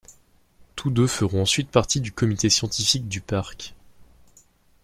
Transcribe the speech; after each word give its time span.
Tous 0.75 0.89
deux 0.89 1.05
feront 1.05 1.43
ensuite 1.43 1.69
partie 1.69 2.01
du 2.01 2.11
Comité 2.11 2.49
scientifique 2.49 3.07
du 3.07 3.21
parc. 3.21 3.75